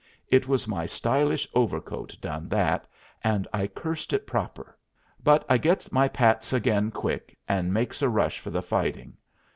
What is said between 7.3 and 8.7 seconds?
and makes a rush for the